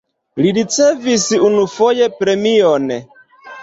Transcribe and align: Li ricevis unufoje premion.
Li 0.45 0.53
ricevis 0.57 1.27
unufoje 1.51 2.11
premion. 2.19 2.93